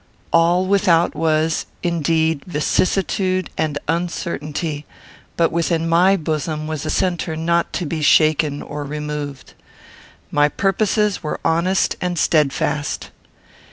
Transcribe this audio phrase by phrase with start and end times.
[0.33, 4.87] All without was, indeed, vicissitude and uncertainty;
[5.37, 9.53] but within my bosom was a centre not to be shaken or removed.
[10.31, 13.11] My purposes were honest and steadfast.